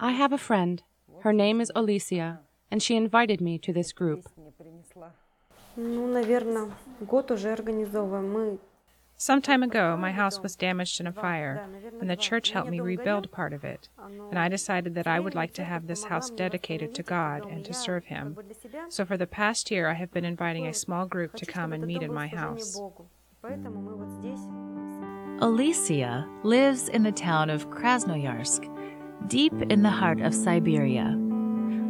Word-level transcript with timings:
I 0.00 0.12
have 0.12 0.32
a 0.32 0.38
friend. 0.38 0.82
Her 1.20 1.32
name 1.32 1.60
is 1.60 1.70
Alicia, 1.74 2.40
and 2.70 2.82
she 2.82 2.96
invited 2.96 3.40
me 3.40 3.58
to 3.58 3.72
this 3.72 3.92
group. 3.92 4.28
Some 9.18 9.40
time 9.40 9.62
ago, 9.62 9.96
my 9.96 10.12
house 10.12 10.40
was 10.40 10.56
damaged 10.56 11.00
in 11.00 11.06
a 11.06 11.12
fire, 11.12 11.68
and 12.00 12.10
the 12.10 12.16
church 12.16 12.50
helped 12.50 12.70
me 12.70 12.80
rebuild 12.80 13.30
part 13.30 13.52
of 13.52 13.64
it. 13.64 13.88
And 14.30 14.38
I 14.38 14.48
decided 14.48 14.94
that 14.94 15.06
I 15.06 15.20
would 15.20 15.34
like 15.34 15.54
to 15.54 15.64
have 15.64 15.86
this 15.86 16.04
house 16.04 16.28
dedicated 16.28 16.94
to 16.96 17.02
God 17.02 17.46
and 17.48 17.64
to 17.64 17.72
serve 17.72 18.06
Him. 18.06 18.36
So 18.88 19.04
for 19.04 19.16
the 19.16 19.26
past 19.26 19.70
year, 19.70 19.88
I 19.88 19.94
have 19.94 20.12
been 20.12 20.24
inviting 20.24 20.66
a 20.66 20.74
small 20.74 21.06
group 21.06 21.34
to 21.36 21.46
come 21.46 21.72
and 21.72 21.86
meet 21.86 22.02
in 22.02 22.12
my 22.12 22.26
house. 22.26 22.80
Богу. 25.35 25.41
Поэтому 25.41 25.57
мы 25.57 25.65
вот 25.65 25.75
здесь. 25.75 26.21
Alicia 26.21 26.25
lives 26.43 26.89
in 26.89 27.03
the 27.03 27.11
town 27.11 27.49
of 27.49 27.69
Krasnoyarsk, 27.69 28.67
deep 29.27 29.53
in 29.69 29.81
the 29.81 29.89
heart 29.89 30.21
of 30.21 30.33
Siberia. 30.33 31.17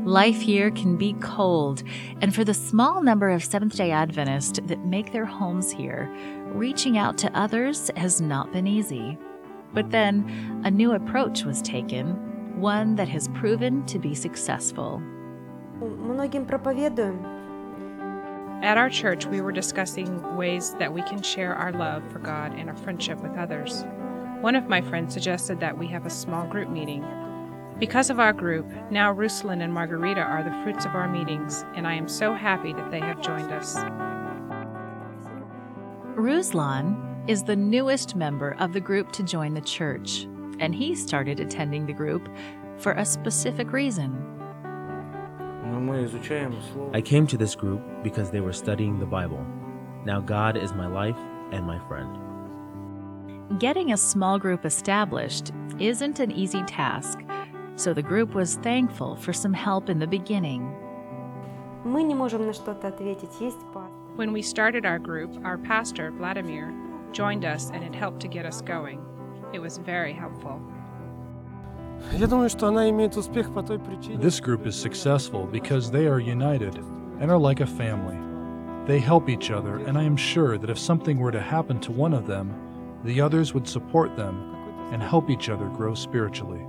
Life 0.05 0.41
here 0.41 0.71
can 0.71 0.97
be 0.97 1.13
cold, 1.21 1.83
and 2.21 2.33
for 2.33 2.43
the 2.43 2.55
small 2.55 3.03
number 3.03 3.29
of 3.29 3.43
Seventh 3.43 3.75
day 3.75 3.91
Adventists 3.91 4.59
that 4.65 4.83
make 4.85 5.11
their 5.11 5.25
homes 5.25 5.69
here, 5.69 6.09
reaching 6.55 6.97
out 6.97 7.17
to 7.19 7.29
others 7.37 7.91
has 7.95 8.19
not 8.19 8.51
been 8.51 8.65
easy. 8.65 9.17
But 9.73 9.91
then, 9.91 10.25
a 10.65 10.71
new 10.71 10.93
approach 10.93 11.45
was 11.45 11.61
taken, 11.61 12.15
one 12.59 12.95
that 12.95 13.09
has 13.09 13.27
proven 13.29 13.85
to 13.85 13.99
be 13.99 14.15
successful. 14.15 15.01
Многим 15.79 16.45
проповедуем. 16.45 17.34
at 18.62 18.78
our 18.78 18.88
church, 18.88 19.26
we 19.26 19.40
were 19.40 19.52
discussing 19.52 20.36
ways 20.36 20.74
that 20.78 20.92
we 20.92 21.02
can 21.02 21.22
share 21.22 21.54
our 21.54 21.72
love 21.72 22.02
for 22.10 22.18
God 22.18 22.52
and 22.54 22.70
our 22.70 22.76
friendship 22.76 23.20
with 23.20 23.36
others. 23.36 23.84
One 24.40 24.56
of 24.56 24.68
my 24.68 24.80
friends 24.80 25.12
suggested 25.12 25.60
that 25.60 25.76
we 25.76 25.86
have 25.88 26.06
a 26.06 26.10
small 26.10 26.46
group 26.46 26.70
meeting. 26.70 27.04
Because 27.78 28.08
of 28.08 28.18
our 28.18 28.32
group, 28.32 28.66
now 28.90 29.12
Ruslan 29.12 29.62
and 29.62 29.72
Margarita 29.72 30.20
are 30.20 30.42
the 30.42 30.62
fruits 30.62 30.86
of 30.86 30.94
our 30.94 31.08
meetings, 31.08 31.64
and 31.74 31.86
I 31.86 31.94
am 31.94 32.08
so 32.08 32.32
happy 32.32 32.72
that 32.72 32.90
they 32.90 33.00
have 33.00 33.20
joined 33.20 33.52
us. 33.52 33.76
Ruslan 36.14 37.28
is 37.28 37.42
the 37.42 37.56
newest 37.56 38.16
member 38.16 38.56
of 38.58 38.72
the 38.72 38.80
group 38.80 39.12
to 39.12 39.22
join 39.22 39.52
the 39.52 39.60
church, 39.60 40.26
and 40.58 40.74
he 40.74 40.94
started 40.94 41.40
attending 41.40 41.84
the 41.84 41.92
group 41.92 42.28
for 42.78 42.92
a 42.92 43.04
specific 43.04 43.72
reason. 43.72 44.35
I 46.92 47.00
came 47.00 47.26
to 47.26 47.36
this 47.36 47.54
group 47.54 47.82
because 48.02 48.30
they 48.30 48.40
were 48.40 48.52
studying 48.52 48.98
the 48.98 49.06
Bible. 49.06 49.44
Now 50.04 50.20
God 50.20 50.56
is 50.56 50.72
my 50.72 50.86
life 50.86 51.18
and 51.52 51.66
my 51.66 51.78
friend. 51.86 53.58
Getting 53.60 53.92
a 53.92 53.96
small 53.96 54.38
group 54.38 54.64
established 54.64 55.52
isn't 55.78 56.20
an 56.20 56.32
easy 56.32 56.62
task, 56.64 57.20
so 57.76 57.92
the 57.92 58.02
group 58.02 58.34
was 58.34 58.56
thankful 58.56 59.16
for 59.16 59.32
some 59.32 59.52
help 59.52 59.88
in 59.88 59.98
the 59.98 60.06
beginning. 60.06 60.62
When 64.16 64.32
we 64.32 64.42
started 64.42 64.86
our 64.86 64.98
group, 64.98 65.44
our 65.44 65.58
pastor, 65.58 66.10
Vladimir, 66.10 66.74
joined 67.12 67.44
us 67.44 67.70
and 67.70 67.84
it 67.84 67.94
helped 67.94 68.20
to 68.20 68.28
get 68.28 68.46
us 68.46 68.60
going. 68.60 69.04
It 69.52 69.60
was 69.60 69.78
very 69.78 70.12
helpful. 70.12 70.60
This 74.20 74.40
group 74.40 74.66
is 74.66 74.76
successful 74.76 75.46
because 75.46 75.90
they 75.90 76.06
are 76.06 76.20
united 76.20 76.76
and 77.20 77.30
are 77.30 77.38
like 77.38 77.60
a 77.60 77.66
family. 77.66 78.16
They 78.86 79.00
help 79.00 79.28
each 79.28 79.50
other, 79.50 79.78
and 79.78 79.98
I 79.98 80.04
am 80.04 80.16
sure 80.16 80.58
that 80.58 80.70
if 80.70 80.78
something 80.78 81.18
were 81.18 81.32
to 81.32 81.40
happen 81.40 81.80
to 81.80 81.92
one 81.92 82.14
of 82.14 82.26
them, 82.26 82.54
the 83.04 83.20
others 83.20 83.52
would 83.54 83.66
support 83.66 84.16
them 84.16 84.54
and 84.92 85.02
help 85.02 85.28
each 85.30 85.48
other 85.48 85.68
grow 85.68 85.94
spiritually. 85.94 86.64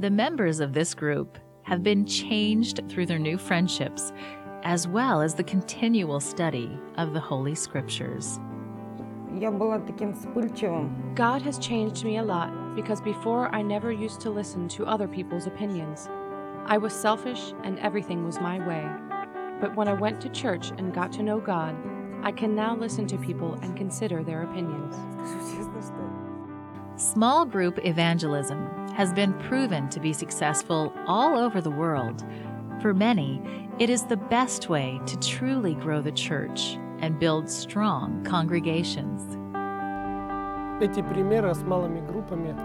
The 0.00 0.10
members 0.10 0.60
of 0.60 0.72
this 0.72 0.94
group 0.94 1.38
have 1.62 1.82
been 1.82 2.06
changed 2.06 2.80
through 2.88 3.06
their 3.06 3.18
new 3.18 3.38
friendships, 3.38 4.12
as 4.64 4.88
well 4.88 5.22
as 5.22 5.34
the 5.34 5.44
continual 5.44 6.20
study 6.20 6.76
of 6.96 7.12
the 7.12 7.20
Holy 7.20 7.54
Scriptures. 7.54 8.40
God 11.14 11.42
has 11.42 11.58
changed 11.58 12.04
me 12.04 12.16
a 12.16 12.22
lot 12.22 12.65
because 12.76 13.00
before 13.00 13.52
I 13.52 13.62
never 13.62 13.90
used 13.90 14.20
to 14.20 14.30
listen 14.30 14.68
to 14.68 14.86
other 14.86 15.08
people's 15.08 15.48
opinions. 15.48 16.08
I 16.66 16.78
was 16.78 16.92
selfish 16.92 17.54
and 17.64 17.78
everything 17.80 18.24
was 18.24 18.38
my 18.38 18.64
way. 18.68 18.88
But 19.60 19.74
when 19.74 19.88
I 19.88 19.94
went 19.94 20.20
to 20.20 20.28
church 20.28 20.70
and 20.76 20.94
got 20.94 21.10
to 21.12 21.22
know 21.22 21.40
God, 21.40 21.74
I 22.22 22.32
can 22.32 22.54
now 22.54 22.76
listen 22.76 23.06
to 23.08 23.18
people 23.18 23.54
and 23.62 23.76
consider 23.76 24.22
their 24.22 24.42
opinions. 24.42 24.94
Small 26.96 27.46
group 27.46 27.78
evangelism 27.84 28.66
has 28.94 29.12
been 29.12 29.32
proven 29.34 29.88
to 29.88 30.00
be 30.00 30.12
successful 30.12 30.92
all 31.06 31.38
over 31.38 31.60
the 31.60 31.70
world. 31.70 32.24
For 32.82 32.92
many, 32.92 33.40
it 33.78 33.88
is 33.88 34.04
the 34.04 34.16
best 34.16 34.68
way 34.68 35.00
to 35.06 35.18
truly 35.18 35.74
grow 35.74 36.02
the 36.02 36.12
church 36.12 36.78
and 36.98 37.18
build 37.18 37.48
strong 37.48 38.22
congregations 38.24 39.36
Эти 40.81 41.01
примеры 41.01 41.53
с 41.53 41.63
малыми 41.63 41.99
группами 42.05 42.55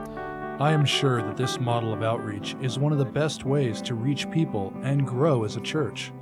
I 0.59 0.73
am 0.73 0.87
sure 0.87 1.21
that 1.21 1.37
this 1.37 1.61
model 1.61 1.93
of 1.93 2.03
outreach 2.03 2.57
is 2.63 2.79
one 2.79 2.91
of 2.91 2.99
the 2.99 3.05
best 3.05 3.45
ways 3.45 3.83
to 3.83 3.95
reach 3.95 4.31
people 4.31 4.73
and 4.83 5.07
grow 5.07 5.45
as 5.45 5.57
a 5.57 5.61
church. 5.61 6.13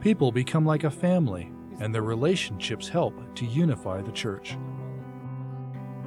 People 0.00 0.30
become 0.30 0.64
like 0.64 0.84
a 0.84 0.90
family, 0.90 1.50
and 1.80 1.92
their 1.92 2.02
relationships 2.02 2.88
help 2.88 3.14
to 3.34 3.44
unify 3.44 4.00
the 4.00 4.12
church. 4.12 4.56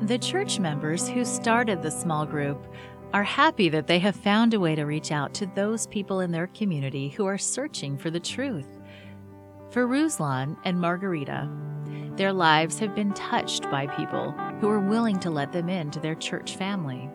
The 0.03 0.17
church 0.17 0.59
members 0.59 1.09
who 1.09 1.25
started 1.25 1.81
the 1.81 1.91
small 1.91 2.25
group 2.25 2.65
are 3.13 3.23
happy 3.23 3.67
that 3.67 3.87
they 3.87 3.99
have 3.99 4.15
found 4.15 4.53
a 4.53 4.59
way 4.61 4.75
to 4.75 4.85
reach 4.85 5.11
out 5.11 5.33
to 5.33 5.45
those 5.47 5.87
people 5.87 6.21
in 6.21 6.31
their 6.31 6.47
community 6.47 7.09
who 7.09 7.25
are 7.25 7.37
searching 7.37 7.97
for 7.97 8.09
the 8.09 8.19
truth. 8.19 8.67
For 9.71 9.87
Ruslan 9.87 10.55
and 10.63 10.79
Margarita, 10.79 11.49
their 12.15 12.31
lives 12.31 12.79
have 12.79 12.95
been 12.95 13.13
touched 13.13 13.63
by 13.63 13.87
people 13.87 14.33
who 14.62 14.68
are 14.68 14.78
willing 14.78 15.18
to 15.18 15.28
let 15.28 15.50
them 15.50 15.68
into 15.68 15.98
their 15.98 16.14
church 16.14 16.54
family. 16.54 17.10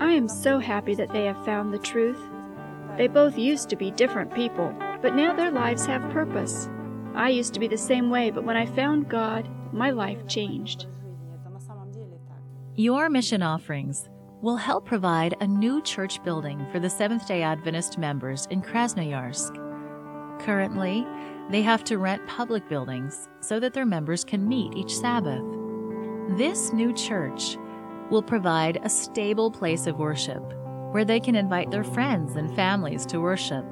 I 0.00 0.12
am 0.12 0.26
so 0.26 0.58
happy 0.58 0.94
that 0.94 1.12
they 1.12 1.26
have 1.26 1.44
found 1.44 1.74
the 1.74 1.78
truth. 1.78 2.18
They 2.96 3.08
both 3.08 3.36
used 3.36 3.68
to 3.68 3.76
be 3.76 3.90
different 3.90 4.34
people, 4.34 4.74
but 5.02 5.14
now 5.14 5.36
their 5.36 5.50
lives 5.50 5.84
have 5.84 6.00
purpose. 6.12 6.66
I 7.14 7.28
used 7.28 7.52
to 7.52 7.60
be 7.60 7.68
the 7.68 7.76
same 7.76 8.08
way, 8.08 8.30
but 8.30 8.44
when 8.44 8.56
I 8.56 8.64
found 8.64 9.10
God, 9.10 9.46
my 9.70 9.90
life 9.90 10.26
changed. 10.26 10.86
Your 12.74 13.10
mission 13.10 13.42
offerings 13.42 14.08
will 14.40 14.56
help 14.56 14.86
provide 14.86 15.36
a 15.42 15.46
new 15.46 15.82
church 15.82 16.24
building 16.24 16.66
for 16.72 16.80
the 16.80 16.88
Seventh 16.88 17.28
day 17.28 17.42
Adventist 17.42 17.98
members 17.98 18.46
in 18.46 18.62
Krasnoyarsk. 18.62 19.67
Currently, 20.40 21.06
they 21.50 21.62
have 21.62 21.84
to 21.84 21.98
rent 21.98 22.26
public 22.26 22.68
buildings 22.68 23.28
so 23.40 23.58
that 23.60 23.72
their 23.72 23.86
members 23.86 24.24
can 24.24 24.48
meet 24.48 24.74
each 24.76 24.94
Sabbath. 24.94 25.42
This 26.36 26.72
new 26.72 26.92
church 26.92 27.56
will 28.10 28.22
provide 28.22 28.80
a 28.82 28.88
stable 28.88 29.50
place 29.50 29.86
of 29.86 29.98
worship 29.98 30.42
where 30.92 31.04
they 31.04 31.20
can 31.20 31.34
invite 31.34 31.70
their 31.70 31.84
friends 31.84 32.36
and 32.36 32.54
families 32.54 33.04
to 33.06 33.20
worship. 33.20 33.64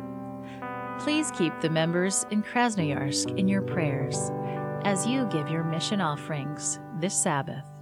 Please 0.99 1.31
keep 1.33 1.53
the 1.61 1.71
members 1.71 2.25
in 2.31 2.43
Krasnoyarsk 2.43 3.39
in 3.39 3.49
your 3.49 3.63
prayers 3.63 4.31
as 4.85 5.07
you 5.07 5.27
give 5.27 5.51
your 5.51 5.65
mission 5.65 6.01
offerings 6.01 6.79
this 7.01 7.15
Sabbath. 7.15 7.76